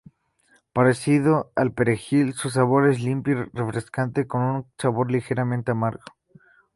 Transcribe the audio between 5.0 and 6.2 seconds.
ligeramente amargo.